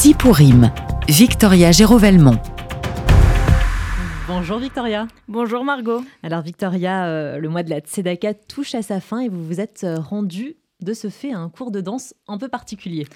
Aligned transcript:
Si 0.00 0.14
pour 0.14 0.36
rime, 0.36 0.70
Victoria 1.08 1.72
Gérovelmont. 1.72 2.38
Bonjour 4.28 4.60
Victoria. 4.60 5.08
Bonjour 5.26 5.64
Margot. 5.64 6.04
Alors 6.22 6.42
Victoria, 6.42 7.06
euh, 7.06 7.38
le 7.38 7.48
mois 7.48 7.64
de 7.64 7.70
la 7.70 7.80
Tzedaka 7.80 8.34
touche 8.34 8.76
à 8.76 8.82
sa 8.82 9.00
fin 9.00 9.18
et 9.18 9.28
vous 9.28 9.44
vous 9.44 9.58
êtes 9.58 9.82
euh, 9.82 9.98
rendue 9.98 10.54
de 10.80 10.92
ce 10.92 11.08
fait 11.08 11.32
à 11.32 11.38
un 11.40 11.48
cours 11.48 11.72
de 11.72 11.80
danse 11.80 12.14
un 12.28 12.38
peu 12.38 12.46
particulier. 12.46 13.08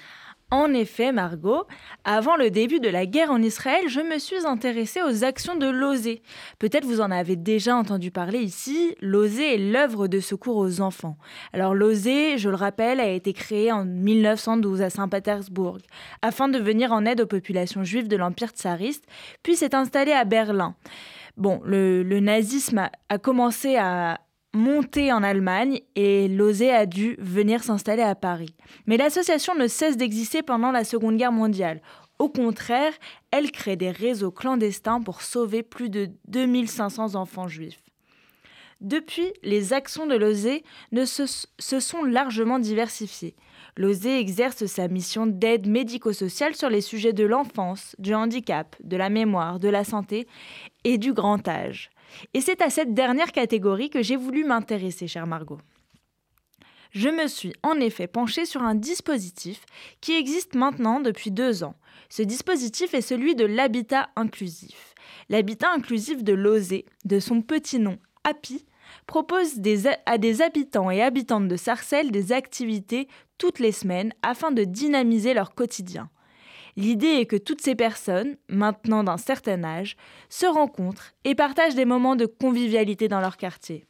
En 0.53 0.71
effet, 0.71 1.11
Margot, 1.11 1.63
avant 2.03 2.35
le 2.35 2.51
début 2.51 2.79
de 2.79 2.87
la 2.87 3.07
guerre 3.07 3.31
en 3.31 3.41
Israël, 3.41 3.85
je 3.87 4.01
me 4.01 4.19
suis 4.19 4.45
intéressée 4.45 5.01
aux 5.01 5.23
actions 5.23 5.55
de 5.55 5.65
l'OSE. 5.65 6.19
Peut-être 6.59 6.85
vous 6.85 7.01
en 7.01 7.09
avez 7.09 7.35
déjà 7.35 7.75
entendu 7.75 8.11
parler 8.11 8.37
ici. 8.37 8.95
L'OSE 9.01 9.39
est 9.39 9.57
l'œuvre 9.57 10.07
de 10.07 10.19
secours 10.19 10.57
aux 10.57 10.79
enfants. 10.79 11.17
Alors 11.53 11.73
l'OSE, 11.73 12.37
je 12.37 12.49
le 12.49 12.55
rappelle, 12.55 12.99
a 12.99 13.09
été 13.09 13.33
créé 13.33 13.71
en 13.71 13.83
1912 13.83 14.83
à 14.83 14.91
Saint-Pétersbourg 14.91 15.79
afin 16.21 16.49
de 16.49 16.59
venir 16.59 16.91
en 16.91 17.03
aide 17.03 17.21
aux 17.21 17.25
populations 17.25 17.83
juives 17.83 18.07
de 18.07 18.15
l'Empire 18.15 18.49
tsariste, 18.49 19.05
puis 19.41 19.55
s'est 19.55 19.73
installé 19.73 20.11
à 20.11 20.23
Berlin. 20.23 20.75
Bon, 21.35 21.61
le, 21.65 22.03
nazisme 22.19 22.91
a 23.09 23.17
commencé 23.17 23.75
à, 23.75 24.19
montée 24.53 25.11
en 25.11 25.23
Allemagne 25.23 25.81
et 25.95 26.27
l'OSE 26.27 26.61
a 26.61 26.85
dû 26.85 27.15
venir 27.19 27.63
s'installer 27.63 28.03
à 28.03 28.15
Paris. 28.15 28.55
Mais 28.85 28.97
l'association 28.97 29.55
ne 29.55 29.67
cesse 29.67 29.97
d'exister 29.97 30.43
pendant 30.43 30.71
la 30.71 30.83
Seconde 30.83 31.17
Guerre 31.17 31.31
mondiale. 31.31 31.81
Au 32.19 32.29
contraire, 32.29 32.93
elle 33.31 33.51
crée 33.51 33.75
des 33.75 33.91
réseaux 33.91 34.31
clandestins 34.31 35.01
pour 35.01 35.21
sauver 35.21 35.63
plus 35.63 35.89
de 35.89 36.09
2500 36.27 37.15
enfants 37.15 37.47
juifs. 37.47 37.81
Depuis, 38.81 39.31
les 39.43 39.73
actions 39.73 40.05
de 40.05 41.05
se, 41.05 41.47
se 41.57 41.79
sont 41.79 42.03
largement 42.03 42.59
diversifiées. 42.59 43.35
L'OSE 43.75 44.05
exerce 44.05 44.65
sa 44.67 44.87
mission 44.87 45.25
d'aide 45.25 45.67
médico-sociale 45.67 46.55
sur 46.55 46.69
les 46.69 46.81
sujets 46.81 47.13
de 47.13 47.23
l'enfance, 47.23 47.95
du 47.97 48.13
handicap, 48.13 48.75
de 48.83 48.97
la 48.97 49.09
mémoire, 49.09 49.59
de 49.59 49.67
la 49.69 49.83
santé 49.83 50.27
et 50.83 50.99
du 50.99 51.13
grand 51.13 51.47
âge. 51.47 51.89
Et 52.35 52.41
c'est 52.41 52.61
à 52.61 52.69
cette 52.69 52.93
dernière 52.93 53.31
catégorie 53.31 53.89
que 53.89 54.03
j'ai 54.03 54.15
voulu 54.15 54.43
m'intéresser, 54.43 55.07
chère 55.07 55.25
Margot. 55.25 55.59
Je 56.91 57.09
me 57.09 57.27
suis 57.27 57.53
en 57.63 57.79
effet 57.79 58.05
penchée 58.05 58.45
sur 58.45 58.61
un 58.61 58.75
dispositif 58.75 59.65
qui 59.99 60.13
existe 60.13 60.53
maintenant 60.53 60.99
depuis 60.99 61.31
deux 61.31 61.63
ans. 61.63 61.75
Ce 62.09 62.21
dispositif 62.21 62.93
est 62.93 63.01
celui 63.01 63.33
de 63.33 63.45
l'habitat 63.45 64.09
inclusif. 64.15 64.93
L'habitat 65.29 65.71
inclusif 65.71 66.23
de 66.23 66.33
l'OSE, 66.33 66.83
de 67.05 67.19
son 67.19 67.41
petit 67.41 67.79
nom 67.79 67.97
HAPI, 68.23 68.67
propose 69.07 69.59
à 70.05 70.17
des 70.17 70.41
habitants 70.41 70.91
et 70.91 71.01
habitantes 71.01 71.47
de 71.47 71.55
Sarcelles 71.57 72.11
des 72.11 72.31
activités 72.31 73.07
toutes 73.37 73.59
les 73.59 73.71
semaines 73.71 74.13
afin 74.21 74.51
de 74.51 74.63
dynamiser 74.63 75.33
leur 75.33 75.55
quotidien. 75.55 76.09
L'idée 76.75 77.19
est 77.19 77.25
que 77.25 77.35
toutes 77.35 77.61
ces 77.61 77.75
personnes, 77.75 78.35
maintenant 78.49 79.03
d'un 79.03 79.17
certain 79.17 79.63
âge, 79.63 79.95
se 80.29 80.45
rencontrent 80.45 81.13
et 81.23 81.35
partagent 81.35 81.75
des 81.75 81.85
moments 81.85 82.15
de 82.15 82.25
convivialité 82.25 83.07
dans 83.07 83.21
leur 83.21 83.37
quartier. 83.37 83.85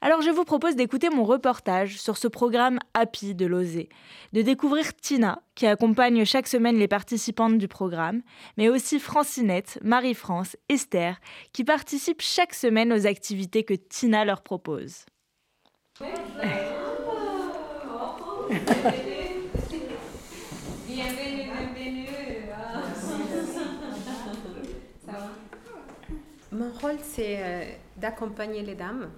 Alors 0.00 0.22
je 0.22 0.30
vous 0.30 0.44
propose 0.44 0.76
d'écouter 0.76 1.10
mon 1.10 1.24
reportage 1.24 2.00
sur 2.00 2.16
ce 2.16 2.28
programme 2.28 2.78
Happy 2.94 3.34
de 3.34 3.46
l'OSE, 3.46 3.88
de 4.32 4.42
découvrir 4.42 4.94
Tina, 4.94 5.42
qui 5.56 5.66
accompagne 5.66 6.24
chaque 6.24 6.46
semaine 6.46 6.76
les 6.76 6.86
participantes 6.86 7.58
du 7.58 7.66
programme, 7.66 8.22
mais 8.56 8.68
aussi 8.68 9.00
Francinette, 9.00 9.80
Marie-France, 9.82 10.56
Esther, 10.68 11.18
qui 11.52 11.64
participent 11.64 12.22
chaque 12.22 12.54
semaine 12.54 12.92
aux 12.92 13.06
activités 13.06 13.64
que 13.64 13.74
Tina 13.74 14.24
leur 14.24 14.42
propose. 14.42 15.04
Mon 26.52 26.70
rôle, 26.80 26.98
c'est 27.02 27.42
euh, 27.42 27.64
d'accompagner 27.96 28.62
les 28.62 28.74
dames, 28.74 29.10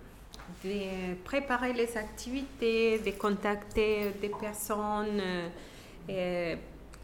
de 0.64 1.14
préparer 1.24 1.72
les 1.72 1.96
activités, 1.96 2.98
de 2.98 3.10
contacter 3.12 4.10
des 4.20 4.28
personnes 4.28 5.20
euh, 6.08 6.56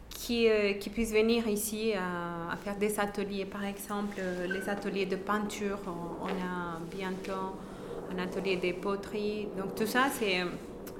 qui, 0.09 0.49
euh, 0.49 0.73
qui, 0.73 0.89
puissent 0.89 1.13
venir 1.13 1.47
ici 1.47 1.93
à, 1.93 2.55
faire 2.57 2.77
des 2.77 2.99
ateliers. 2.99 3.45
Par 3.45 3.63
exemple, 3.63 4.19
les 4.47 4.69
ateliers 4.69 5.05
de 5.05 5.15
peinture, 5.15 5.79
on, 5.85 6.27
a 6.27 6.79
bientôt 6.95 7.55
un 8.11 8.19
atelier 8.19 8.57
de 8.57 8.71
poterie. 8.79 9.47
Donc 9.57 9.75
tout 9.75 9.85
ça, 9.87 10.07
c'est, 10.11 10.43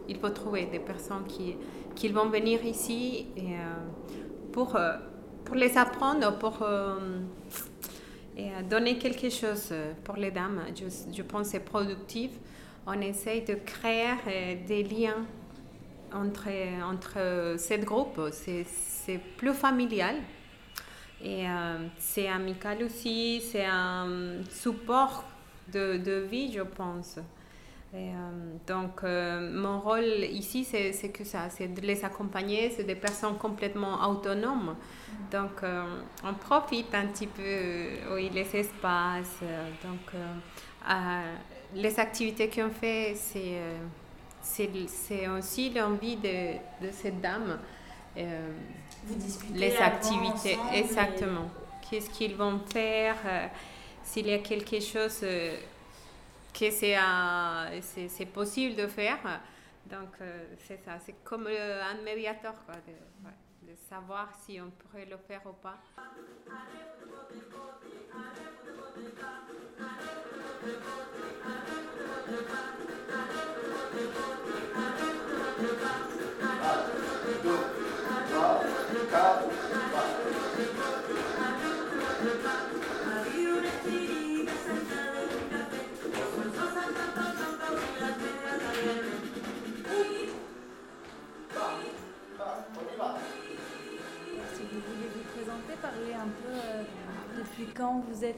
il 0.08 0.18
faut 0.18 0.30
trouver 0.30 0.66
des 0.66 0.80
personnes 0.80 1.26
qui, 1.28 1.56
qui 1.96 2.10
vont 2.10 2.30
venir 2.30 2.64
ici 2.66 3.28
pour, 4.52 4.78
pour 5.46 5.56
les 5.56 5.78
apprendre, 5.78 6.38
pour 6.38 6.64
et 8.38 8.50
donner 8.70 8.98
quelque 8.98 9.30
chose 9.30 9.70
euh, 9.72 9.94
pour 10.04 10.16
les 10.16 10.32
dames. 10.32 10.62
Je, 10.76 10.86
je 11.14 11.22
pense 11.24 11.48
que 11.48 11.52
c'est 11.54 11.60
productif. 11.60 12.32
On 12.86 13.00
essaye 13.02 13.42
de 13.44 13.56
créer 13.56 14.12
euh, 14.28 14.56
des 14.68 14.84
liens 14.84 15.26
entre, 16.14 16.48
entre 16.84 17.56
ces 17.58 17.80
groupes. 17.80 18.22
C'est 18.32 19.20
plus 19.38 19.54
familial. 19.54 20.16
Et 21.24 21.50
euh, 21.50 21.88
c'est 21.98 22.28
amical 22.28 22.84
aussi, 22.84 23.42
c'est 23.42 23.66
un 23.66 24.44
support 24.52 25.24
de, 25.74 25.98
de, 25.98 26.28
vie, 26.30 26.52
je 26.54 26.62
pense. 26.62 27.18
Et, 27.94 28.10
donc, 28.68 29.04
mon 29.04 29.80
rôle 29.80 30.26
ici, 30.32 30.66
c'est 30.66 31.10
que 31.10 31.24
ça, 31.24 31.50
c'est 31.50 31.74
de 31.74 31.82
les 31.82 32.04
accompagner, 32.04 32.70
c'est 32.70 32.84
des 32.84 32.96
personnes 32.96 33.38
complètement 33.38 34.10
autonomes. 34.10 34.76
Donc, 35.32 35.64
euh, 35.64 35.84
on 36.24 36.34
profite 36.34 36.94
un 36.94 37.08
petit 37.08 37.28
peu, 37.28 37.42
euh, 37.44 38.16
oui, 38.16 38.30
les 38.34 38.56
espaces. 38.56 39.40
Euh, 39.44 39.70
donc, 39.84 40.22
les 41.76 42.00
activités 42.00 42.50
qu'on 42.50 42.70
fait, 42.70 43.14
c'est 43.16 43.60
c'est 44.42 45.28
aussi 45.28 45.72
l'envie 45.72 46.16
de, 46.16 46.54
de, 46.82 46.92
cette 46.94 47.20
dame. 47.20 47.60
Vous 48.16 49.16
discutez 49.16 49.60
les 49.60 49.76
activités, 49.76 50.58
exactement. 50.74 51.50
Qu'est-ce 51.82 52.10
qu'ils 52.10 52.36
vont 52.36 52.60
faire 52.72 53.18
S'il 54.04 54.28
y 54.28 54.34
a 54.34 54.38
quelque 54.38 54.80
chose 54.80 55.26
que 56.58 56.72
c'est 57.82 58.26
possible 58.34 58.76
de 58.76 58.88
faire. 58.88 59.20
Donc, 59.86 60.16
c'est 60.68 60.84
ça. 60.84 61.00
C'est 61.00 61.24
comme 61.24 61.48
un 61.48 62.02
médiateur. 62.04 62.54
Quoi, 62.66 62.76
de 63.62 63.76
savoir 63.90 64.30
si 64.46 64.60
on 64.62 64.72
pourrait 64.72 65.06
le 65.06 65.18
faire 65.18 65.42
ou 65.46 65.54
pas. 65.54 65.78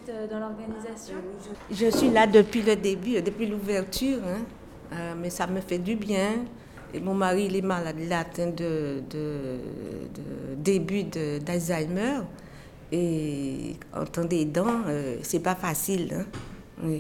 Euh, 0.10 0.28
dans 0.28 0.40
l'organisation? 0.40 1.16
Je, 1.72 1.90
suis 1.90 2.10
là 2.10 2.28
depuis 2.28 2.62
le 2.62 2.76
début, 2.76 3.22
depuis 3.22 3.48
l'ouverture, 3.48 4.20
hein. 4.26 4.42
euh, 4.94 5.14
mais 5.20 5.30
ça 5.30 5.48
me 5.48 5.62
fait 5.62 5.78
du 5.78 5.96
bien. 5.96 6.46
Et 6.94 7.00
mon 7.00 7.14
mari, 7.14 7.46
il 7.46 7.56
est 7.56 7.62
malade, 7.62 7.96
il 8.00 8.12
a 8.12 8.20
atteint 8.20 8.48
de, 8.50 9.04
début 10.58 11.04
d'Alzheimer. 11.04 12.22
Et 12.92 13.76
entendez, 13.96 14.46
dents, 14.46 14.82
euh, 14.88 15.18
c'est 15.22 15.42
pas 15.42 15.56
facile. 15.56 16.26
Hein. 16.84 16.98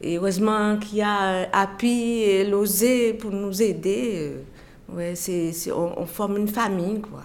Et 0.00 0.16
heureusement 0.16 0.78
qu'il 0.78 0.98
y 0.98 1.02
a 1.02 1.48
Happy 1.52 2.22
et 2.22 2.44
l'OSE 2.44 3.18
pour 3.20 3.30
nous 3.30 3.62
aider. 3.62 4.32
ouais, 4.88 5.14
c'est, 5.14 5.52
on, 5.72 6.00
on, 6.00 6.06
forme 6.06 6.38
une 6.38 6.48
famille, 6.48 7.02
quoi. 7.02 7.24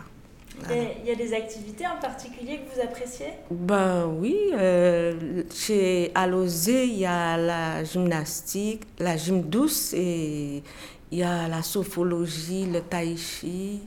Il 1.03 1.07
y 1.07 1.11
a 1.11 1.15
des 1.15 1.33
activités 1.33 1.85
en 1.87 1.99
particulier 1.99 2.59
que 2.59 2.75
vous 2.75 2.81
appréciez? 2.81 3.27
Ben 3.49 4.05
oui, 4.07 4.37
euh, 4.53 5.43
chez 5.53 6.11
Alosé, 6.13 6.85
il 6.85 6.99
y 6.99 7.05
a 7.05 7.37
la 7.37 7.83
gymnastique, 7.83 8.83
la 8.99 9.17
gym 9.17 9.41
douce 9.41 9.93
et 9.93 10.63
il 11.11 11.17
y 11.17 11.23
a 11.23 11.47
la 11.47 11.61
sophologie, 11.61 12.65
le 12.65 12.81
tai 12.81 13.15
chi 13.15 13.81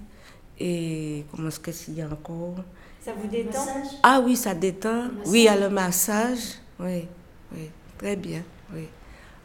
et 0.58 1.24
comment 1.30 1.48
est-ce 1.48 1.60
qu'il 1.60 1.94
y 1.94 2.02
a 2.02 2.06
encore? 2.06 2.56
Ça 3.00 3.12
vous 3.20 3.28
détend? 3.28 3.66
Ah 4.02 4.20
oui, 4.24 4.36
ça 4.36 4.54
détend. 4.54 5.08
Oui, 5.26 5.40
il 5.40 5.44
y 5.44 5.48
a 5.48 5.56
le 5.56 5.69
massage. 5.69 6.58
Oui, 6.78 7.06
oui, 7.52 7.70
très 7.98 8.16
bien. 8.16 8.42
Oui. 8.72 8.86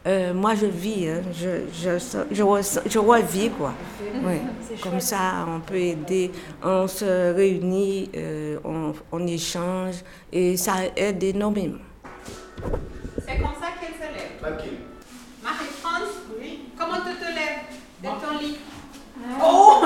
Euh, 0.06 0.32
moi, 0.32 0.54
je 0.54 0.66
vis, 0.66 1.08
hein. 1.08 1.22
je, 1.32 1.66
je, 1.72 1.98
je, 2.30 2.80
je, 2.86 2.98
revis, 2.98 3.50
quoi. 3.50 3.74
Ouais. 4.24 4.40
Comme 4.82 5.00
ça, 5.00 5.44
on 5.46 5.60
peut 5.60 5.74
aider, 5.76 6.30
on 6.62 6.86
se 6.86 7.34
réunit, 7.34 8.08
euh, 8.16 8.58
on, 8.64 8.94
on, 9.10 9.26
échange 9.26 9.96
et 10.32 10.56
ça 10.56 10.74
aide 10.96 11.22
énormément. 11.22 11.78
C'est 13.18 13.38
comme 13.38 13.54
ça 13.60 13.72
qu'elle 13.80 13.94
se 13.94 14.12
lève. 14.14 14.38
Tranquille. 14.40 14.78
Marie-France, 15.42 16.14
oui. 16.40 16.60
comment 16.78 16.98
tu 16.98 17.14
te 17.16 17.28
lèves? 17.34 17.66
De 18.00 18.08
ton 18.08 18.38
lit 18.38 18.58
ah. 19.20 19.44
Oh 19.44 19.82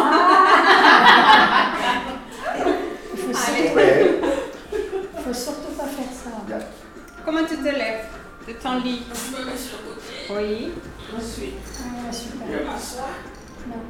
Il 3.19 3.69
faut, 5.15 5.23
faut 5.25 5.35
surtout 5.35 5.73
pas 5.77 5.85
faire 5.87 6.13
ça. 6.13 6.31
Comment 7.25 7.45
tu 7.49 7.57
te 7.57 7.65
lèves? 7.65 8.05
De 8.47 8.53
ton 8.53 8.81
lit 8.81 9.03
Oui. 10.37 10.73
Ensuite. 11.15 11.55
Ah, 11.81 12.13
super. 12.13 12.47
Je 12.49 12.65
m'assois. 12.65 13.15
Non. 13.67 13.83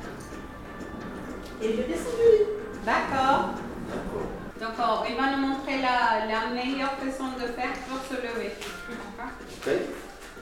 Et 1.61 1.77
je 1.77 1.83
descends 1.83 2.17
du 2.19 2.27
lit. 2.33 2.49
D'accord. 2.85 3.51
D'accord. 3.89 4.29
Donc, 4.61 5.09
il 5.09 5.17
va 5.17 5.37
nous 5.37 5.47
montrer 5.47 5.81
la, 5.81 6.27
la, 6.27 6.55
meilleure 6.55 6.93
façon 6.93 7.33
de 7.39 7.47
faire 7.53 7.73
pour 7.89 7.99
se 8.05 8.15
lever. 8.15 8.53
Ok 8.91 9.73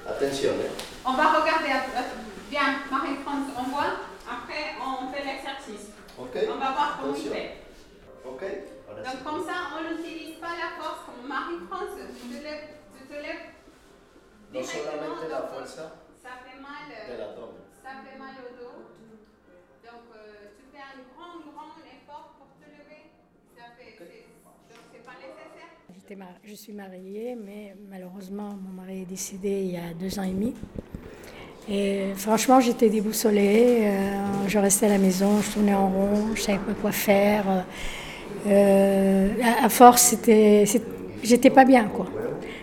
Attention. 0.06 0.50
Hein. 0.50 0.72
On 1.04 1.12
va 1.12 1.40
regarder. 1.40 1.68
Bien, 2.50 2.80
Marie-France, 2.90 3.48
on 3.58 3.62
voit. 3.70 4.00
Après, 4.28 4.76
on 4.80 5.12
fait 5.12 5.24
l'exercice. 5.24 5.88
Ok. 6.18 6.36
On 6.48 6.58
va 6.58 6.72
voir 6.72 6.98
comment 7.00 7.14
il 7.14 7.30
fait. 7.30 7.56
Ok. 8.24 8.42
Donc, 9.04 9.24
comme 9.24 9.44
ça, 9.44 9.76
on 9.76 9.90
n'utilise 9.90 10.36
pas 10.38 10.56
la 10.56 10.82
force 10.82 11.00
comme 11.06 11.28
Marie-France. 11.28 11.96
Tu 12.20 12.36
te 12.36 12.42
lèves. 12.42 12.68
Tu 12.96 13.06
te 13.06 13.14
lèves 13.14 13.50
No 14.52 14.62
solamente 14.64 15.28
la 15.30 15.42
fuerza 15.42 15.92
ça 16.22 16.30
fait 16.44 16.60
mal, 16.60 16.90
abdomen. 17.08 17.62
Ça 17.82 17.90
fait 18.04 18.18
mal 18.18 18.34
au 18.44 18.50
dos. 18.58 18.76
Donc, 19.84 20.04
euh, 20.14 20.50
tu 20.58 20.64
fais 20.70 20.82
un 20.82 21.00
grand, 21.14 21.38
grand 21.50 21.72
effort 21.80 22.34
pour 22.36 22.48
te 22.60 22.66
lever. 22.68 23.08
Ça 23.56 23.64
fait, 23.78 23.94
okay. 23.94 24.26
Donc, 24.68 24.82
c'est 24.92 25.02
pas 25.02 25.16
nécessaire. 25.16 26.18
Mar 26.18 26.28
je 26.44 26.54
suis 26.54 26.72
mariée, 26.72 27.36
mais 27.36 27.74
malheureusement, 27.88 28.50
mon 28.60 28.82
mari 28.82 29.02
est 29.02 29.06
décédé 29.06 29.62
il 29.62 29.70
y 29.72 29.76
a 29.76 29.94
deux 29.98 30.18
ans 30.18 30.24
et 30.24 30.32
demi. 30.32 30.54
Et 31.68 32.12
franchement, 32.16 32.60
j'étais 32.60 32.90
déboussolée. 32.90 33.86
Euh, 33.86 34.48
je 34.48 34.58
restais 34.58 34.86
à 34.86 34.90
la 34.90 34.98
maison, 34.98 35.40
je 35.40 35.52
tournais 35.52 35.74
en 35.74 35.88
rond, 35.88 36.34
je 36.34 36.42
savais 36.42 36.58
pas 36.58 36.74
quoi 36.74 36.92
faire. 36.92 37.64
Euh, 38.46 39.28
à, 39.42 39.64
à 39.64 39.68
force, 39.68 40.02
c'était, 40.02 40.64
j'étais 41.22 41.50
pas 41.50 41.64
bien, 41.64 41.84
quoi. 41.88 42.06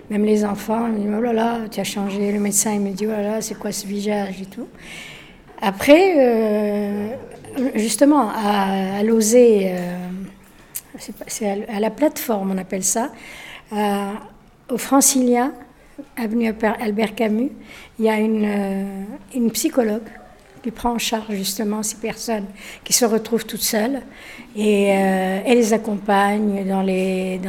Même 0.10 0.24
les 0.24 0.46
enfants, 0.46 0.88
ils 0.88 0.94
me 0.94 0.98
disent 1.00 1.16
Oh 1.18 1.22
là 1.22 1.34
là, 1.34 1.60
tu 1.70 1.80
as 1.80 1.84
changé. 1.84 2.32
Le 2.32 2.40
médecin, 2.40 2.74
il 2.74 2.82
me 2.82 2.92
dit 2.92 3.06
Oh 3.06 3.12
là 3.12 3.22
là, 3.22 3.42
c'est 3.42 3.56
quoi 3.56 3.72
ce 3.72 3.86
visage 3.86 4.42
et 4.42 4.46
tout. 4.46 4.68
Après, 5.62 6.14
euh, 6.18 7.10
justement, 7.76 8.30
à, 8.30 9.00
à 9.00 9.04
l'OSE, 9.04 9.36
euh, 9.36 9.98
c'est 11.28 11.66
à, 11.68 11.80
la 11.80 11.90
plateforme, 11.90 12.52
on 12.52 12.58
appelle 12.58 12.84
ça, 12.84 13.12
au 14.70 14.78
Francilien, 14.78 15.54
avenue 16.16 16.54
Albert 16.80 17.16
Camus, 17.16 17.52
il 17.98 18.06
y 18.06 18.10
a 18.10 18.18
une, 18.20 18.46
euh, 18.46 19.04
une 19.36 19.52
psychologue 19.52 20.08
qui 20.62 20.72
prend 20.72 20.92
en 20.92 20.98
charge 21.00 21.34
justement 21.34 21.82
ces 21.82 21.98
personnes 21.98 22.46
qui 22.84 22.94
se 22.94 23.06
retrouvent 23.06 23.46
toutes 23.46 23.62
seules 23.62 24.02
et 24.56 24.86
elle 24.86 25.58
les 25.58 25.74
accompagne 25.74 26.68
dans, 26.68 26.82
les, 26.82 27.40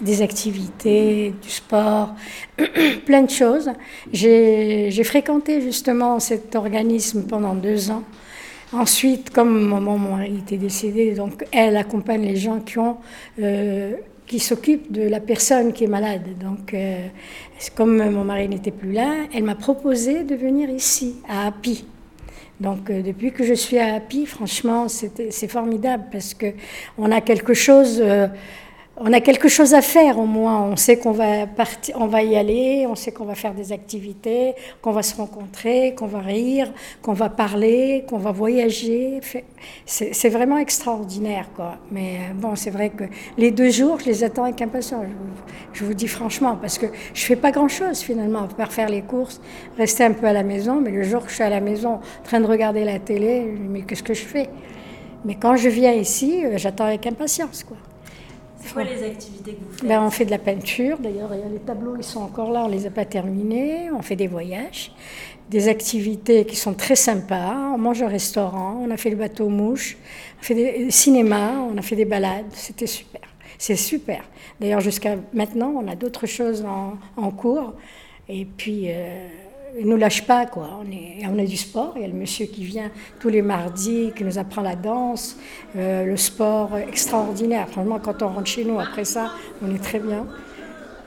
des 0.00 0.22
activités, 0.22 1.34
du 1.42 1.50
sport, 1.50 2.14
plein 3.06 3.22
de 3.22 3.30
choses. 3.30 3.70
J'ai 4.12 5.04
fréquenté 5.04 5.60
justement 5.60 6.20
cet 6.20 6.54
organisme 6.54 7.26
pendant 7.26 7.54
deux 7.54 7.90
ans. 7.90 8.02
Ensuite, 8.72 9.30
comme 9.30 9.68
mon 9.68 9.98
mari 9.98 10.38
était 10.38 10.56
décédé, 10.56 11.14
donc 11.14 11.44
elle 11.52 11.76
accompagne 11.76 12.22
les 12.22 12.36
gens 12.36 12.58
qui 12.60 12.78
ont 12.78 12.96
euh, 13.40 13.94
qui 14.26 14.42
de 14.90 15.02
la 15.02 15.20
personne 15.20 15.72
qui 15.72 15.84
est 15.84 15.88
malade. 15.88 16.36
Donc, 16.40 16.74
euh, 16.74 17.06
comme 17.76 18.10
mon 18.10 18.24
mari 18.24 18.48
n'était 18.48 18.72
plus 18.72 18.92
là, 18.92 19.14
elle 19.32 19.44
m'a 19.44 19.54
proposé 19.54 20.24
de 20.24 20.34
venir 20.34 20.68
ici, 20.68 21.16
à 21.28 21.46
Happy. 21.46 21.84
Donc, 22.60 22.90
euh, 22.90 23.02
depuis 23.02 23.30
que 23.32 23.44
je 23.44 23.54
suis 23.54 23.78
à 23.78 23.94
Happy, 23.94 24.26
franchement, 24.26 24.88
c'est 24.88 25.48
formidable 25.48 26.06
parce 26.10 26.34
que 26.34 26.46
on 26.98 27.12
a 27.12 27.20
quelque 27.20 27.54
chose. 27.54 28.02
On 28.98 29.12
a 29.12 29.20
quelque 29.20 29.48
chose 29.48 29.74
à 29.74 29.82
faire 29.82 30.18
au 30.18 30.26
moins. 30.26 30.62
On 30.62 30.76
sait 30.76 30.98
qu'on 30.98 31.12
va 31.12 31.46
partir, 31.46 31.96
on 32.00 32.06
va 32.06 32.22
y 32.22 32.36
aller, 32.36 32.86
on 32.88 32.94
sait 32.94 33.12
qu'on 33.12 33.24
va 33.24 33.34
faire 33.34 33.52
des 33.52 33.72
activités, 33.72 34.54
qu'on 34.80 34.92
va 34.92 35.02
se 35.02 35.14
rencontrer, 35.14 35.94
qu'on 35.94 36.06
va 36.06 36.20
rire, 36.20 36.72
qu'on 37.02 37.12
va 37.12 37.28
parler, 37.28 38.04
qu'on 38.08 38.18
va 38.18 38.32
voyager. 38.32 39.20
C'est 39.84 40.28
vraiment 40.28 40.58
extraordinaire, 40.58 41.50
quoi. 41.54 41.76
Mais 41.90 42.16
euh, 42.16 42.34
bon, 42.34 42.56
c'est 42.56 42.70
vrai 42.70 42.90
que 42.90 43.04
les 43.36 43.50
deux 43.50 43.70
jours, 43.70 44.00
je 44.00 44.06
les 44.06 44.24
attends 44.24 44.44
avec 44.44 44.62
impatience. 44.62 45.04
Je 45.06 45.14
vous, 45.14 45.52
je 45.74 45.84
vous 45.84 45.94
dis 45.94 46.08
franchement, 46.08 46.56
parce 46.60 46.78
que 46.78 46.86
je 47.12 47.22
fais 47.22 47.36
pas 47.36 47.50
grand-chose 47.50 48.00
finalement, 48.00 48.44
à 48.44 48.48
part 48.48 48.72
faire 48.72 48.88
les 48.88 49.02
courses, 49.02 49.40
rester 49.76 50.04
un 50.04 50.12
peu 50.12 50.26
à 50.26 50.32
la 50.32 50.42
maison. 50.42 50.80
Mais 50.80 50.90
le 50.90 51.02
jour 51.02 51.22
que 51.22 51.28
je 51.28 51.34
suis 51.34 51.44
à 51.44 51.50
la 51.50 51.60
maison, 51.60 51.94
en 51.94 52.24
train 52.24 52.40
de 52.40 52.46
regarder 52.46 52.84
la 52.84 52.98
télé, 52.98 53.42
mais 53.42 53.82
qu'est-ce 53.82 54.02
que 54.02 54.14
je 54.14 54.24
fais? 54.24 54.48
Mais 55.26 55.34
quand 55.34 55.56
je 55.56 55.68
viens 55.68 55.92
ici, 55.92 56.44
euh, 56.44 56.56
j'attends 56.56 56.84
avec 56.84 57.06
impatience, 57.06 57.62
quoi. 57.64 57.76
C'est 58.66 58.72
quoi 58.72 58.84
les 58.84 59.02
activités 59.02 59.52
que 59.52 59.64
vous 59.64 59.72
faites 59.72 59.88
ben, 59.88 60.02
On 60.02 60.10
fait 60.10 60.24
de 60.24 60.30
la 60.30 60.38
peinture, 60.38 60.98
d'ailleurs 60.98 61.30
les 61.30 61.60
tableaux 61.60 61.94
ils 61.96 62.04
sont 62.04 62.20
encore 62.20 62.50
là, 62.50 62.64
on 62.64 62.68
ne 62.68 62.72
les 62.72 62.86
a 62.86 62.90
pas 62.90 63.04
terminés, 63.04 63.90
on 63.92 64.02
fait 64.02 64.16
des 64.16 64.26
voyages, 64.26 64.92
des 65.48 65.68
activités 65.68 66.44
qui 66.44 66.56
sont 66.56 66.74
très 66.74 66.96
sympas, 66.96 67.54
on 67.74 67.78
mange 67.78 68.02
au 68.02 68.08
restaurant, 68.08 68.82
on 68.82 68.90
a 68.90 68.96
fait 68.96 69.10
le 69.10 69.16
bateau 69.16 69.48
mouche, 69.48 69.96
on 70.40 70.42
fait 70.42 70.54
des 70.54 70.90
cinémas, 70.90 71.52
on 71.52 71.76
a 71.78 71.82
fait 71.82 71.96
des 71.96 72.04
balades, 72.04 72.46
c'était 72.52 72.86
super. 72.86 73.20
C'est 73.58 73.76
super. 73.76 74.22
D'ailleurs 74.60 74.80
jusqu'à 74.80 75.16
maintenant 75.32 75.72
on 75.76 75.88
a 75.88 75.94
d'autres 75.94 76.26
choses 76.26 76.64
en, 76.64 76.94
en, 77.16 77.30
cours. 77.30 77.74
Et 78.28 78.44
puis... 78.44 78.86
Euh, 78.88 79.28
ne 79.78 79.84
nous 79.84 79.96
lâche 79.96 80.26
pas, 80.26 80.46
quoi. 80.46 80.80
On, 80.80 80.90
est, 80.90 81.26
on 81.26 81.38
a 81.38 81.44
du 81.44 81.56
sport. 81.56 81.92
Il 81.96 82.02
y 82.02 82.04
a 82.04 82.08
le 82.08 82.14
monsieur 82.14 82.46
qui 82.46 82.64
vient 82.64 82.90
tous 83.20 83.28
les 83.28 83.42
mardis, 83.42 84.12
qui 84.16 84.24
nous 84.24 84.38
apprend 84.38 84.62
la 84.62 84.76
danse, 84.76 85.36
euh, 85.76 86.04
le 86.04 86.16
sport 86.16 86.76
extraordinaire. 86.76 87.68
Franchement, 87.68 88.00
quand 88.02 88.22
on 88.22 88.28
rentre 88.28 88.46
chez 88.48 88.64
nous 88.64 88.78
après 88.78 89.04
ça, 89.04 89.32
on 89.62 89.74
est 89.74 89.82
très 89.82 89.98
bien. 89.98 90.26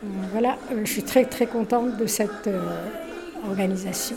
Euh, 0.03 0.07
voilà, 0.31 0.57
je 0.83 0.89
suis 0.89 1.03
très 1.03 1.25
très 1.25 1.47
contente 1.47 1.97
de 1.97 2.05
cette 2.05 2.47
euh, 2.47 2.61
organisation. 3.49 4.15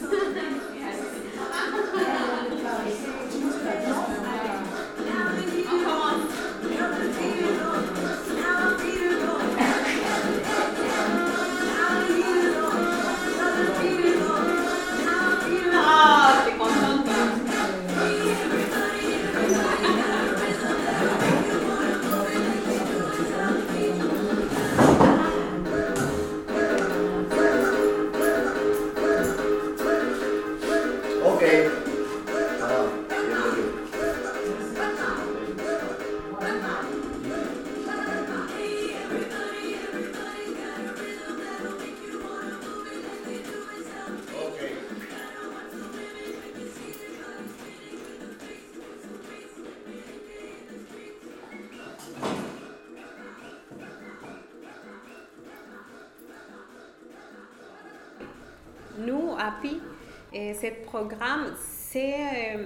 Et 60.52 60.54
ce 60.54 60.84
programme, 60.84 61.54
c'est 61.90 62.58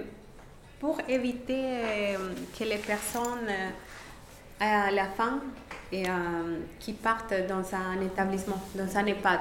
pour 0.79 0.99
éviter 1.07 2.17
que 2.57 2.63
les 2.65 2.77
personnes 2.77 3.49
à 4.59 4.91
la 4.91 5.05
fin 5.05 5.39
et, 5.91 6.03
qui 6.79 6.93
partent 6.93 7.33
dans 7.47 7.63
un 7.73 8.01
établissement, 8.01 8.61
dans 8.75 8.97
un 8.97 9.05
EHPAD. 9.05 9.39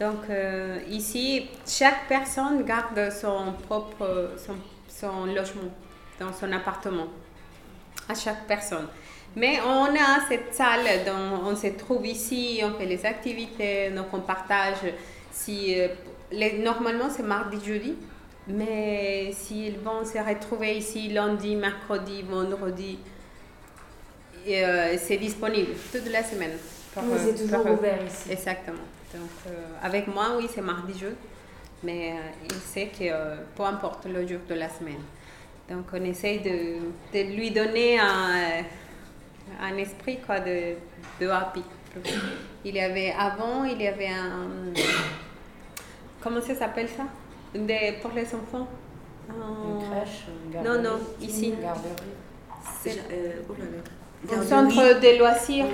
Donc 0.00 0.28
euh, 0.30 0.80
ici, 0.88 1.48
chaque 1.64 2.08
personne 2.08 2.64
garde 2.64 3.12
son 3.12 3.52
propre 3.68 4.32
son, 4.36 4.56
son, 4.88 5.26
logement 5.26 5.70
dans 6.18 6.32
son 6.32 6.50
appartement, 6.52 7.06
à 8.08 8.14
chaque 8.14 8.46
personne. 8.48 8.88
Mais 9.36 9.60
on 9.60 9.94
a 9.94 10.26
cette 10.28 10.52
salle 10.54 11.04
dont 11.06 11.46
on 11.46 11.54
se 11.54 11.68
trouve 11.68 12.04
ici, 12.04 12.60
on 12.64 12.76
fait 12.76 12.86
les 12.86 13.06
activités, 13.06 13.90
donc 13.90 14.06
on 14.12 14.20
partage 14.20 14.92
si, 15.30 15.76
les, 16.32 16.58
normalement, 16.58 17.08
c'est 17.10 17.22
mardi, 17.22 17.58
jeudi. 17.64 17.94
Mais 18.48 19.30
s'ils 19.32 19.78
vont 19.78 20.04
se 20.04 20.18
retrouver 20.18 20.76
ici 20.76 21.08
lundi, 21.08 21.54
mercredi, 21.54 22.22
vendredi, 22.22 22.98
euh, 24.48 24.96
c'est 24.98 25.16
disponible 25.18 25.72
toute 25.92 26.10
la 26.10 26.24
semaine. 26.24 26.58
Oui, 26.96 27.18
c'est 27.24 27.36
toujours 27.40 27.64
ouvert 27.70 28.00
ici. 28.04 28.32
Exactement. 28.32 28.82
Donc, 29.14 29.30
euh, 29.46 29.50
avec 29.82 30.08
moi, 30.08 30.30
oui, 30.36 30.48
c'est 30.52 30.60
mardi, 30.60 30.98
jeudi. 30.98 31.14
Mais 31.84 32.12
euh, 32.12 32.46
il 32.50 32.56
sait 32.56 32.88
que 32.88 33.36
peu 33.54 33.62
importe 33.62 34.06
le 34.06 34.26
jour 34.26 34.40
de 34.48 34.54
la 34.54 34.68
semaine. 34.68 35.02
Donc, 35.70 35.86
on 35.92 36.04
essaye 36.04 36.40
de, 36.40 36.78
de 37.12 37.36
lui 37.36 37.52
donner 37.52 38.00
un, 38.00 38.64
un 39.60 39.76
esprit 39.76 40.18
quoi, 40.26 40.40
de, 40.40 40.74
de 41.20 41.28
happy. 41.28 41.62
Il 42.64 42.74
y 42.74 42.80
avait 42.80 43.12
avant, 43.16 43.64
il 43.64 43.80
y 43.80 43.86
avait 43.86 44.08
un. 44.08 44.72
Comment 46.22 46.40
ça 46.40 46.54
s'appelle 46.54 46.88
ça? 46.88 47.04
Des, 47.54 47.98
Pour 48.00 48.12
les 48.12 48.24
enfants 48.26 48.68
Une 49.28 49.88
crèche, 49.88 50.26
une 50.46 50.62
Non, 50.62 50.82
non, 50.82 50.98
ici. 51.20 51.50
Une 51.50 51.60
garderie. 51.60 51.92
Euh, 52.86 53.32
un 54.32 54.42
centre 54.42 55.00
de 55.00 55.18
loisirs. 55.18 55.66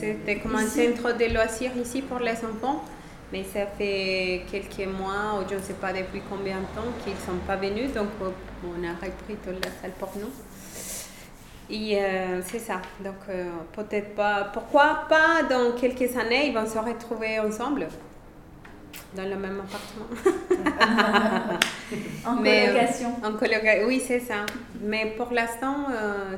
C'était 0.00 0.38
comme 0.38 0.54
un 0.54 0.66
centre 0.66 1.16
de 1.16 1.34
loisirs 1.34 1.76
ici 1.76 2.02
pour 2.02 2.20
les 2.20 2.32
enfants. 2.32 2.84
Mais 3.32 3.44
ça 3.44 3.66
fait 3.66 4.42
quelques 4.50 4.86
mois, 4.86 5.40
ou 5.40 5.48
je 5.48 5.54
ne 5.54 5.60
sais 5.60 5.72
pas 5.74 5.92
depuis 5.92 6.20
combien 6.28 6.58
de 6.58 6.66
temps, 6.76 6.92
qu'ils 7.02 7.14
ne 7.14 7.18
sont 7.18 7.44
pas 7.46 7.56
venus. 7.56 7.92
Donc, 7.92 8.08
on 8.20 8.84
a 8.84 8.92
repris 8.92 9.36
toute 9.42 9.64
la 9.64 9.70
salle 9.80 9.92
pour 9.98 10.10
nous. 10.16 10.30
Et 11.70 11.98
euh, 11.98 12.42
c'est 12.44 12.58
ça. 12.58 12.82
Donc, 13.02 13.14
euh, 13.30 13.48
peut-être 13.74 14.14
pas. 14.14 14.50
Pourquoi 14.52 15.06
pas 15.08 15.42
dans 15.48 15.72
quelques 15.72 16.14
années, 16.16 16.48
ils 16.48 16.54
vont 16.54 16.66
se 16.66 16.78
retrouver 16.78 17.40
ensemble 17.40 17.88
dans 19.14 19.24
le 19.28 19.36
même 19.36 19.60
appartement. 19.60 20.06
en 22.26 22.36
Mais, 22.36 22.68
euh, 22.68 22.72
colocation. 22.72 23.16
en 23.24 23.32
colocation, 23.34 23.86
oui, 23.86 24.02
c'est 24.04 24.20
ça. 24.20 24.46
Mais 24.80 25.14
pour 25.16 25.32
l'instant, 25.32 25.86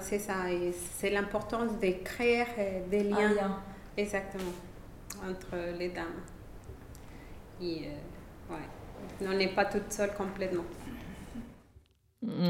c'est 0.00 0.18
ça. 0.18 0.50
Et 0.50 0.73
c'est 0.99 1.11
l'importance 1.11 1.78
de 1.80 1.90
créer 2.04 2.44
des 2.90 3.04
liens. 3.04 3.28
lien. 3.34 3.58
Exactement. 3.96 4.52
Entre 5.28 5.56
les 5.78 5.88
dames. 5.88 6.23
Et, 7.61 7.88
ouais. 8.50 9.26
On 9.26 9.34
n'est 9.34 9.49
pas 9.49 9.64
toute 9.64 9.92
seule 9.92 10.12
complètement. 10.14 10.64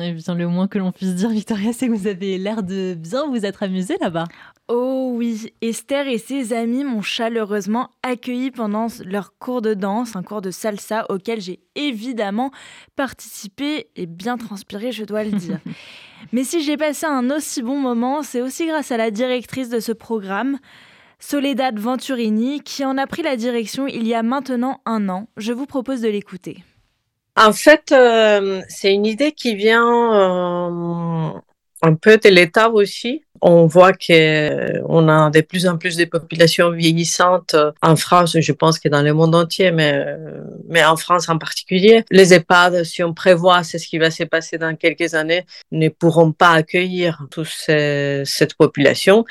Eh 0.00 0.12
bien, 0.12 0.34
le 0.34 0.48
moins 0.48 0.68
que 0.68 0.78
l'on 0.78 0.92
puisse 0.92 1.14
dire, 1.14 1.30
Victoria, 1.30 1.72
c'est 1.72 1.88
que 1.88 1.92
vous 1.92 2.06
avez 2.06 2.38
l'air 2.38 2.62
de 2.62 2.94
bien 2.94 3.26
vous 3.28 3.44
être 3.44 3.62
amusée 3.62 3.96
là-bas. 4.00 4.24
Oh 4.68 5.12
oui, 5.14 5.52
Esther 5.60 6.08
et 6.08 6.16
ses 6.16 6.54
amis 6.54 6.84
m'ont 6.84 7.02
chaleureusement 7.02 7.90
accueilli 8.02 8.50
pendant 8.50 8.86
leur 9.04 9.36
cours 9.38 9.60
de 9.60 9.74
danse, 9.74 10.16
un 10.16 10.22
cours 10.22 10.40
de 10.40 10.50
salsa 10.50 11.04
auquel 11.10 11.42
j'ai 11.42 11.60
évidemment 11.74 12.50
participé 12.96 13.88
et 13.94 14.06
bien 14.06 14.38
transpiré, 14.38 14.90
je 14.90 15.04
dois 15.04 15.22
le 15.22 15.32
dire. 15.38 15.58
Mais 16.32 16.44
si 16.44 16.62
j'ai 16.62 16.78
passé 16.78 17.04
un 17.04 17.30
aussi 17.30 17.62
bon 17.62 17.78
moment, 17.78 18.22
c'est 18.22 18.40
aussi 18.40 18.66
grâce 18.66 18.90
à 18.90 18.96
la 18.96 19.10
directrice 19.10 19.68
de 19.68 19.80
ce 19.80 19.92
programme, 19.92 20.58
Soledad 21.18 21.78
Venturini, 21.78 22.62
qui 22.62 22.86
en 22.86 22.96
a 22.96 23.06
pris 23.06 23.22
la 23.22 23.36
direction 23.36 23.86
il 23.86 24.06
y 24.06 24.14
a 24.14 24.22
maintenant 24.22 24.80
un 24.86 25.10
an. 25.10 25.28
Je 25.36 25.52
vous 25.52 25.66
propose 25.66 26.00
de 26.00 26.08
l'écouter. 26.08 26.64
En 27.36 27.52
fait, 27.52 27.92
euh, 27.92 28.62
c'est 28.68 28.94
une 28.94 29.04
idée 29.04 29.32
qui 29.32 29.56
vient 29.56 29.84
euh, 30.14 31.32
un 31.84 31.94
peu 31.94 32.18
de 32.18 32.28
l'État 32.28 32.70
aussi. 32.70 33.22
On 33.40 33.66
voit 33.66 33.92
qu'on 33.92 35.08
a 35.08 35.30
de 35.30 35.40
plus 35.42 35.66
en 35.66 35.76
plus 35.76 35.96
de 35.96 36.06
populations 36.06 36.70
vieillissantes 36.70 37.54
en 37.82 37.94
France, 37.94 38.38
je 38.40 38.52
pense 38.52 38.78
que 38.78 38.88
dans 38.88 39.02
le 39.02 39.12
monde 39.12 39.34
entier, 39.34 39.70
mais, 39.70 40.02
mais 40.68 40.82
en 40.82 40.96
France 40.96 41.28
en 41.28 41.36
particulier. 41.36 42.04
Les 42.10 42.32
EHPAD, 42.32 42.84
si 42.84 43.02
on 43.02 43.12
prévoit, 43.12 43.62
c'est 43.62 43.78
ce 43.78 43.86
qui 43.86 43.98
va 43.98 44.10
se 44.10 44.24
passer 44.24 44.56
dans 44.56 44.74
quelques 44.76 45.12
années, 45.12 45.44
ne 45.72 45.88
pourront 45.90 46.32
pas 46.32 46.52
accueillir 46.52 47.22
toute 47.30 47.48
cette 47.48 48.54
population. 48.54 49.26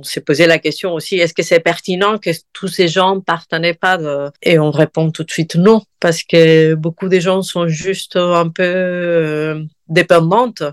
On 0.00 0.02
s'est 0.02 0.20
posé 0.20 0.46
la 0.46 0.58
question 0.58 0.92
aussi, 0.92 1.18
est-ce 1.18 1.34
que 1.34 1.44
c'est 1.44 1.60
pertinent 1.60 2.18
que 2.18 2.30
tous 2.52 2.66
ces 2.66 2.88
gens 2.88 3.20
partent 3.20 3.54
en 3.54 3.62
EHPAD 3.62 4.32
Et 4.42 4.58
on 4.58 4.72
répond 4.72 5.12
tout 5.12 5.22
de 5.22 5.30
suite 5.30 5.54
non, 5.54 5.82
parce 6.00 6.24
que 6.24 6.74
beaucoup 6.74 7.08
de 7.08 7.20
gens 7.20 7.42
sont 7.42 7.68
juste 7.68 8.16
un 8.16 8.48
peu 8.48 8.64
euh, 8.64 9.62
dépendantes, 9.88 10.64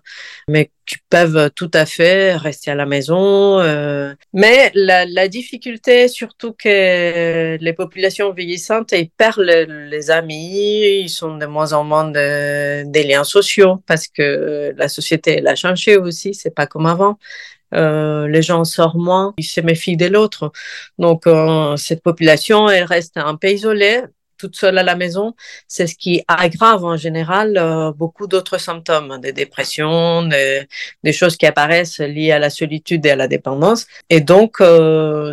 mais 0.47 0.71
qui 0.87 0.95
peuvent 1.11 1.51
tout 1.55 1.69
à 1.73 1.85
fait 1.85 2.35
rester 2.35 2.71
à 2.71 2.75
la 2.75 2.87
maison. 2.87 3.59
Euh. 3.59 4.15
Mais 4.33 4.71
la, 4.73 5.05
la, 5.05 5.27
difficulté, 5.27 6.07
surtout 6.07 6.53
que 6.53 7.57
les 7.61 7.73
populations 7.73 8.33
vieillissantes, 8.33 8.91
ils 8.93 9.11
perdent 9.11 9.41
les, 9.41 10.09
amis, 10.09 11.03
ils 11.03 11.09
sont 11.09 11.37
de 11.37 11.45
moins 11.45 11.73
en 11.73 11.83
moins 11.83 12.09
des 12.09 13.03
liens 13.03 13.23
sociaux, 13.23 13.83
parce 13.85 14.07
que 14.07 14.73
la 14.75 14.89
société, 14.89 15.37
elle 15.37 15.47
a 15.47 15.55
changé 15.55 15.95
aussi, 15.95 16.33
c'est 16.33 16.55
pas 16.55 16.65
comme 16.65 16.87
avant. 16.87 17.19
Euh, 17.73 18.27
les 18.27 18.41
gens 18.41 18.63
sortent 18.63 18.95
moins, 18.95 19.33
ils 19.37 19.43
se 19.43 19.61
méfient 19.61 19.97
de 19.97 20.07
l'autre. 20.07 20.51
Donc, 20.97 21.27
euh, 21.27 21.75
cette 21.77 22.03
population, 22.03 22.69
elle 22.69 22.83
reste 22.83 23.17
un 23.17 23.35
peu 23.35 23.49
isolée, 23.49 24.01
toute 24.37 24.55
seule 24.55 24.77
à 24.77 24.83
la 24.83 24.95
maison. 24.95 25.35
C'est 25.67 25.87
ce 25.87 25.95
qui 25.95 26.23
aggrave 26.27 26.83
en 26.83 26.97
général 26.97 27.57
euh, 27.57 27.91
beaucoup 27.91 28.27
d'autres 28.27 28.57
symptômes, 28.57 29.19
des 29.21 29.33
dépressions, 29.33 30.23
des, 30.23 30.67
des, 31.03 31.13
choses 31.13 31.37
qui 31.37 31.45
apparaissent 31.45 31.99
liées 31.99 32.31
à 32.31 32.39
la 32.39 32.49
solitude 32.49 33.05
et 33.05 33.11
à 33.11 33.15
la 33.15 33.27
dépendance. 33.27 33.85
Et 34.09 34.21
donc, 34.21 34.57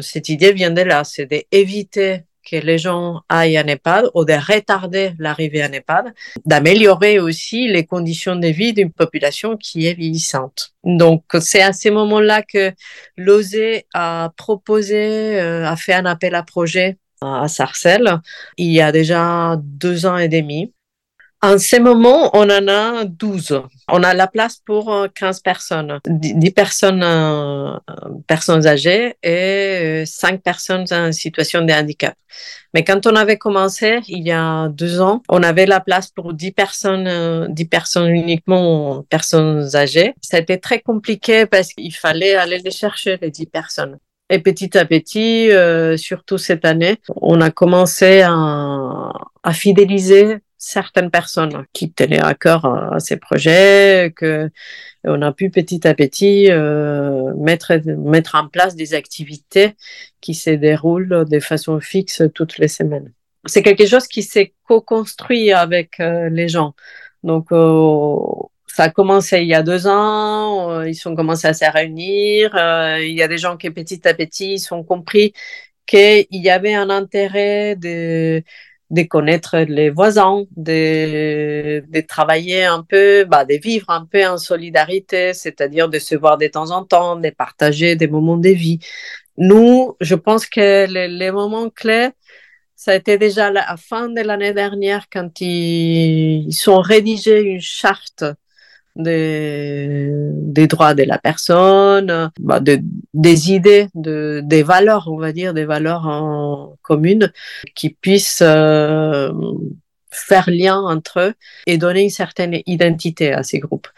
cette 0.03 0.29
idée 0.29 0.53
vient 0.53 0.71
de 0.71 0.83
là, 0.83 1.05
c'est 1.05 1.27
d'éviter 1.27 2.25
que 2.51 2.57
les 2.57 2.79
gens 2.79 3.21
aillent 3.29 3.59
en 3.59 3.67
EHPAD 3.67 4.11
ou 4.15 4.25
de 4.25 4.33
retarder 4.33 5.13
l'arrivée 5.19 5.65
en 5.65 5.73
EHPAD, 5.73 6.15
d'améliorer 6.45 7.19
aussi 7.19 7.69
les 7.69 7.85
conditions 7.85 8.37
de 8.37 8.49
vie 8.49 8.73
d'une 8.73 8.93
population 8.93 9.57
qui 9.57 9.87
est 9.87 9.95
vieillissante. 9.95 10.73
Donc, 10.85 11.25
c'est 11.41 11.63
à 11.63 11.73
ces 11.73 11.91
moments-là 11.91 12.43
que 12.43 12.73
l'OSE 13.17 13.83
a 13.95 14.33
proposé, 14.37 15.41
euh, 15.41 15.67
a 15.67 15.77
fait 15.77 15.95
un 15.95 16.07
appel 16.07 16.35
à 16.35 16.43
projet 16.43 16.99
à 17.21 17.49
Sarcelles 17.49 18.21
il 18.57 18.71
y 18.71 18.81
a 18.81 18.93
déjà 18.93 19.57
deux 19.61 20.07
ans 20.07 20.17
et 20.17 20.29
demi 20.29 20.73
en 21.41 21.57
ce 21.59 21.77
moment, 21.77 22.31
on 22.37 22.51
en 22.51 22.67
a 22.67 23.05
12. 23.05 23.63
On 23.89 24.03
a 24.03 24.13
la 24.13 24.27
place 24.27 24.61
pour 24.67 25.07
15 25.15 25.37
euh, 25.37 25.41
personnes, 25.45 26.01
10 26.07 26.51
personnes, 26.51 27.03
euh, 27.05 27.77
personnes 28.27 28.67
âgées 28.67 29.15
et 29.23 30.03
5 30.05 30.35
euh, 30.35 30.39
personnes 30.39 30.85
en 30.91 31.13
situation 31.13 31.63
de 31.65 31.73
handicap. 31.73 32.17
Mais 32.75 32.83
quand 32.83 33.07
on 33.07 33.15
avait 33.15 33.39
commencé, 33.39 34.01
il 34.09 34.27
y 34.27 34.33
a 34.33 34.69
deux 34.69 35.01
ans, 35.01 35.23
on 35.29 35.43
avait 35.45 35.67
la 35.67 35.81
place 35.81 36.11
pour 36.11 36.35
10 36.35 36.51
personnes, 36.53 37.47
10 37.51 37.65
personnes 37.67 38.09
uniquement, 38.09 39.05
personnes 39.09 39.77
âgées. 39.77 40.15
Été 40.33 40.59
très 40.59 40.81
compliqué 40.81 41.47
parce 41.47 41.73
qu'il 41.73 41.95
fallait 41.95 42.35
aller 42.35 42.59
les 42.59 42.71
chercher, 42.73 43.17
les 43.23 43.31
10 43.31 43.47
personnes. 43.47 43.99
Et 44.31 44.41
petit 44.41 44.77
à 44.77 44.85
petit, 44.85 45.51
surtout 45.97 46.37
cette 46.37 46.65
année, 46.65 46.97
on 47.17 47.41
a 47.41 47.51
commencé 47.51 48.21
à, 48.21 49.13
à 49.43 49.53
fidéliser 49.53 50.39
certaines 50.59 51.11
personnes 51.11 51.65
qui 51.73 51.93
tenaient 51.93 52.23
à 52.23 52.35
cœur 52.35 52.67
à, 52.67 52.99
ces 52.99 53.17
projets, 53.17 54.13
que 54.15 54.51
on 55.05 55.23
a 55.23 55.33
pu 55.33 55.51
petit 55.51 55.87
à 55.87 55.95
petit 55.95 56.51
euh, 56.51 57.33
mettre 57.37 57.81
mettre 57.87 58.35
en 58.35 58.49
place 58.49 58.75
des 58.75 58.95
activités 58.95 59.77
qui 60.21 60.35
se 60.35 60.51
déroulent 60.51 61.25
de 61.25 61.41
façon 61.41 61.81
fixe 61.81 62.23
toutes 62.35 62.59
les 62.59 62.69
semaines. 62.69 63.13
C'est 63.47 63.63
quelque 63.63 63.87
chose 63.87 64.09
qui 64.09 64.25
s'est 64.25 64.53
co-construit 64.67 65.53
avec 65.53 66.01
euh, 66.01 66.29
les 66.29 66.49
gens. 66.49 66.75
Donc 67.23 67.53
euh, 67.53 68.17
ça 68.79 68.85
a 68.85 68.91
commencé 68.91 69.41
il 69.41 69.49
y 69.49 69.55
a 69.55 69.65
deux 69.65 69.89
ans, 69.89 70.83
ils 70.85 70.95
sont 70.95 71.17
commencé 71.17 71.49
à 71.49 71.53
se 71.53 71.65
réunir. 71.65 72.53
il 73.01 73.13
y 73.13 73.23
a 73.23 73.27
des 73.27 73.37
gens 73.37 73.57
qui 73.57 73.69
petit 73.71 74.07
à 74.07 74.15
petit 74.15 74.55
ils 74.55 74.73
ont 74.73 74.85
compris 74.85 75.33
qu'il 75.85 76.27
y 76.31 76.49
avait 76.49 76.75
un 76.75 76.89
intérêt 76.89 77.75
de 77.75 78.45
connaître 79.11 79.59
les 79.59 79.91
voisins, 79.91 80.45
de, 80.57 81.83
travailler 82.07 82.65
un 82.67 82.85
peu, 82.85 83.25
bah, 83.25 83.45
de 83.45 83.55
vivre 83.55 83.91
un 83.91 84.07
peu 84.07 84.25
en 84.25 84.39
solidarité, 84.39 85.35
c'est-à-dire 85.35 85.89
de 85.89 85.99
se 85.99 86.15
voir 86.15 86.39
de 86.39 86.47
temps 86.47 86.71
en 86.71 86.85
temps, 86.85 87.17
de 87.17 87.31
partager 87.31 87.97
des 87.97 88.07
moments 88.07 88.37
de 88.37 88.51
vie. 88.51 88.79
Nous, 89.39 89.97
je 90.01 90.15
pense 90.15 90.47
que 90.47 90.87
les, 90.87 91.33
moments 91.33 91.69
clés, 91.71 92.11
ça 92.77 92.93
a 92.93 92.95
été 92.95 93.19
déjà 93.19 93.47
à 93.49 93.51
la 93.51 93.77
fin 93.77 94.09
de 94.09 94.21
l'année 94.21 94.55
dernière 94.55 95.09
quand 95.13 95.41
ils, 95.41 96.53
sont 96.53 96.81
rédigés 96.81 97.41
une 97.43 97.61
charte 97.61 98.25
des, 98.99 100.67
droits 100.67 100.95
de 100.95 101.05
la 101.05 101.19
personne, 101.19 102.31
bah, 102.41 102.61
de, 102.61 102.81
des 103.15 103.53
idées, 103.53 103.89
de, 103.95 104.43
des 104.45 104.63
valeurs, 104.63 105.09
on 105.11 105.19
va 105.19 105.33
dire, 105.33 105.55
des 105.55 105.65
valeurs 105.65 106.07
en 106.07 106.77
commune 106.83 107.33
qui 107.75 107.91
puissent 107.91 108.43
euh, 108.43 109.33
faire 110.11 110.51
lien 110.51 110.81
entre 110.81 111.21
eux 111.21 111.35
et 111.67 111.79
donner 111.79 112.03
une 112.03 112.11
certaine 112.11 112.61
identité 112.67 113.33
à 113.33 113.43
ces 113.43 113.59
groupes. 113.59 113.89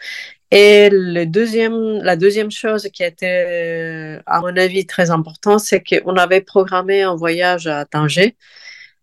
Et 0.51 0.89
la 0.91 1.25
deuxième 1.25 2.51
chose 2.51 2.89
qui 2.93 3.03
était, 3.03 4.19
à 4.25 4.41
mon 4.41 4.55
avis, 4.57 4.85
très 4.85 5.09
important, 5.09 5.57
c'est 5.57 5.81
qu'on 5.81 6.17
avait 6.17 6.41
programmé 6.41 7.03
un 7.03 7.15
voyage 7.15 7.67
à 7.67 7.85
Tanger 7.85 8.35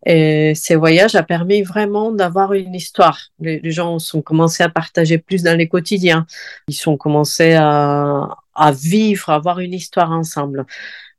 Et 0.07 0.55
ces 0.55 0.76
voyages 0.76 1.17
a 1.17 1.23
permis 1.23 1.62
vraiment 1.62 2.12
d'avoir 2.12 2.52
une 2.52 2.75
histoire. 2.75 3.21
Les, 3.40 3.71
gens 3.71 3.99
sont 3.99 4.23
commencé 4.23 4.62
à 4.62 4.69
partager 4.69 5.19
plus 5.19 5.43
dans 5.43 5.57
les 5.57 5.69
quotidiens. 5.69 6.26
Ils 6.69 6.75
sont 6.75 6.97
commencé 6.97 7.55
à, 7.55 8.28
à 8.55 8.73
vivre, 8.73 9.31
à 9.31 9.35
avoir 9.35 9.61
une 9.61 9.75
histoire 9.75 10.12
ensemble. 10.12 10.67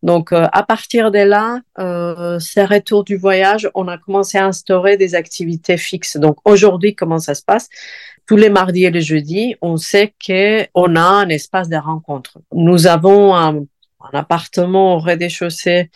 Donc, 0.02 0.32
euh, 0.32 0.48
à 0.54 0.64
partir 0.64 1.12
de 1.12 1.20
là, 1.20 1.60
euh, 1.78 2.40
ces 2.40 2.64
retours 2.64 3.04
du 3.04 3.18
voyage, 3.18 3.70
on 3.76 3.88
a 3.88 3.98
commencé 3.98 4.38
à 4.38 4.46
instaurer 4.46 4.96
des 4.96 5.14
activités 5.14 5.78
fixes. 5.78 6.18
Donc, 6.18 6.38
aujourd'hui, 6.46 6.96
comment 6.96 7.20
ça 7.20 7.36
se 7.36 7.44
passe? 7.44 7.70
Tous 8.26 8.38
les 8.38 8.50
mardis 8.50 8.86
et 8.86 8.92
les 8.92 9.02
jeudis, 9.02 9.56
on 9.62 9.76
sait 9.76 10.14
qu'on 10.26 10.96
a 10.96 11.02
un 11.02 11.30
espace 11.30 11.68
de 11.68 11.76
rencontre. 11.76 12.40
Nous 12.54 12.88
avons 12.88 13.36
un, 13.36 13.58
un 13.58 14.18
appartement 14.18 14.96
au 14.96 15.00
rez-de-chaussée 15.00 15.90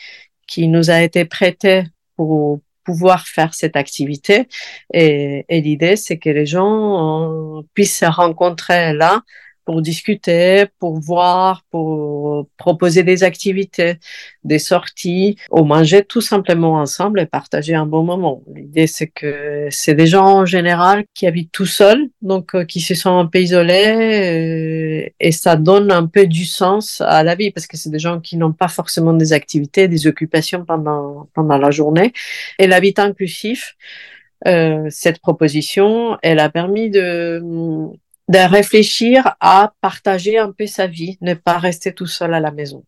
qui 0.48 0.68
nous 0.68 0.90
a 0.90 1.02
été 1.02 1.24
prêté 1.24 1.84
pour 2.18 2.60
pouvoir 2.84 3.28
faire 3.28 3.54
cette 3.54 3.75
activité. 3.75 4.48
Et, 4.94 5.46
l'idée, 5.50 5.96
c'est 5.96 6.18
que 6.18 6.30
les 6.30 6.46
gens 6.46 7.60
euh, 7.60 7.62
puissent 7.74 8.00
se 8.00 8.06
rencontrer 8.06 8.94
là 8.94 9.22
pour 9.65 9.82
discuter, 9.82 10.65
pour 10.79 11.00
voir, 11.00 11.63
pour 11.72 12.48
proposer 12.58 13.03
des 13.03 13.24
activités, 13.24 13.96
des 14.43 14.60
sorties, 14.60 15.38
ou 15.51 15.63
manger 15.63 16.03
tout 16.03 16.22
simplement 16.22 16.74
ensemble 16.74 17.20
et 17.20 17.25
partager 17.25 17.75
un 17.75 17.86
bon 17.86 18.03
moment. 18.03 18.43
L'idée, 18.53 18.88
c'est 18.88 19.08
que 19.08 19.67
c'est 19.72 19.96
des 19.96 20.08
gens 20.08 20.39
en 20.39 20.46
général 20.46 21.05
qui 21.13 21.27
habitent 21.27 21.51
tout 21.51 21.65
seuls, 21.65 22.10
donc 22.22 22.55
euh, 22.55 22.65
qui 22.65 22.82
se 22.82 22.96
sont 22.96 23.17
un 23.17 23.25
peu 23.25 23.39
isolés, 23.39 25.05
euh, 25.05 25.10
et 25.20 25.32
ça 25.32 25.55
donne 25.55 25.91
un 25.91 26.08
peu 26.08 26.27
du 26.27 26.46
sens 26.46 27.01
à 27.01 27.24
la 27.24 27.36
vie, 27.36 27.51
parce 27.51 27.67
que 27.67 27.77
c'est 27.77 27.89
des 27.89 28.00
gens 28.00 28.20
qui 28.20 28.38
n'ont 28.38 28.53
pas 28.53 28.67
forcément 28.67 29.13
des 29.13 29.34
activités, 29.34 29.88
des 29.88 30.08
occupations 30.08 30.65
pendant, 30.65 31.29
pendant 31.34 31.58
la 31.58 31.72
journée. 31.72 32.13
Et 32.60 32.67
l'habitat 32.67 33.03
inclusif, 33.03 33.75
euh, 34.48 34.88
cette 34.89 35.20
proposition, 35.20 36.17
elle 36.22 36.39
a 36.39 36.50
permis 36.50 36.89
de 36.89 37.41
de 38.30 38.50
réfléchir 38.50 39.36
à 39.39 39.74
partager 39.82 40.38
un 40.38 40.51
peu 40.51 40.68
sa 40.68 40.88
vie, 40.88 41.18
ne 41.22 41.34
pas 41.34 41.58
rester 41.58 41.94
tout 41.94 42.08
seul 42.08 42.34
à 42.34 42.39
la 42.39 42.51
maison. 42.51 42.84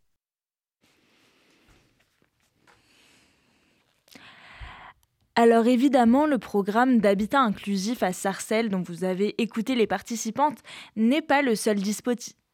Alors 5.37 5.67
évidemment, 5.67 6.25
le 6.25 6.37
programme 6.37 6.99
d'habitat 6.99 7.41
inclusif 7.41 8.03
à 8.03 8.13
Sarcelles 8.13 8.69
dont 8.69 8.81
vous 8.81 9.03
avez 9.03 9.35
écouté 9.41 9.75
les 9.75 9.87
participantes 9.87 10.59
n'est 10.95 11.21
pas 11.21 11.41
le 11.41 11.55
seul 11.55 11.77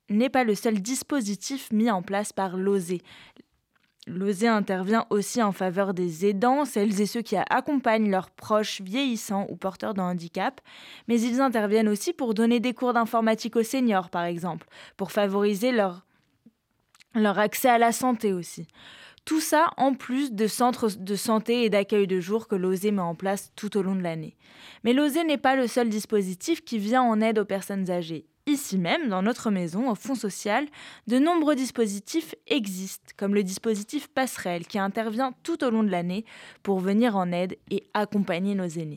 n'est 0.09 0.29
pas 0.29 0.43
le 0.43 0.55
seul 0.55 0.81
dispositif 0.81 1.71
mis 1.71 1.91
en 1.91 2.01
place 2.01 2.33
par 2.33 2.57
l'OSE, 2.57 2.97
L'OSE 4.07 4.45
intervient 4.45 5.05
aussi 5.11 5.43
en 5.43 5.51
faveur 5.51 5.93
des 5.93 6.25
aidants, 6.25 6.65
celles 6.65 7.01
et 7.01 7.05
ceux 7.05 7.21
qui 7.21 7.35
accompagnent 7.37 8.09
leurs 8.09 8.31
proches 8.31 8.81
vieillissants 8.81 9.45
ou 9.49 9.55
porteurs 9.55 9.93
de 9.93 10.01
handicap, 10.01 10.59
mais 11.07 11.21
ils 11.21 11.39
interviennent 11.39 11.87
aussi 11.87 12.11
pour 12.11 12.33
donner 12.33 12.59
des 12.59 12.73
cours 12.73 12.93
d'informatique 12.93 13.55
aux 13.55 13.63
seniors, 13.63 14.09
par 14.09 14.23
exemple, 14.23 14.67
pour 14.97 15.11
favoriser 15.11 15.71
leur, 15.71 16.03
leur 17.13 17.37
accès 17.37 17.69
à 17.69 17.77
la 17.77 17.91
santé 17.91 18.33
aussi. 18.33 18.67
Tout 19.23 19.39
ça 19.39 19.69
en 19.77 19.93
plus 19.93 20.33
de 20.33 20.47
centres 20.47 20.89
de 20.97 21.15
santé 21.15 21.63
et 21.63 21.69
d'accueil 21.69 22.07
de 22.07 22.19
jour 22.19 22.47
que 22.47 22.55
l'OSE 22.55 22.85
met 22.85 23.01
en 23.01 23.13
place 23.13 23.51
tout 23.55 23.77
au 23.77 23.83
long 23.83 23.95
de 23.95 24.01
l'année. 24.01 24.35
Mais 24.83 24.93
l'OSE 24.93 25.23
n'est 25.27 25.37
pas 25.37 25.55
le 25.55 25.67
seul 25.67 25.89
dispositif 25.89 26.65
qui 26.65 26.79
vient 26.79 27.03
en 27.03 27.21
aide 27.21 27.37
aux 27.37 27.45
personnes 27.45 27.91
âgées. 27.91 28.25
Ici 28.47 28.79
même, 28.79 29.09
dans 29.09 29.21
notre 29.21 29.51
maison, 29.51 29.89
au 29.89 29.95
Fonds 29.95 30.15
social, 30.15 30.65
de 31.07 31.19
nombreux 31.19 31.55
dispositifs 31.55 32.33
existent, 32.47 33.13
comme 33.15 33.35
le 33.35 33.43
dispositif 33.43 34.07
Passerelle 34.07 34.65
qui 34.65 34.79
intervient 34.79 35.33
tout 35.43 35.63
au 35.63 35.69
long 35.69 35.83
de 35.83 35.91
l'année 35.91 36.25
pour 36.63 36.79
venir 36.79 37.15
en 37.15 37.31
aide 37.31 37.57
et 37.69 37.83
accompagner 37.93 38.55
nos 38.55 38.67
aînés. 38.67 38.89